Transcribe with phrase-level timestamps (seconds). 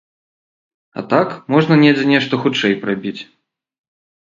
[1.01, 3.17] А так, можна недзе нешта хутчэй прабіць.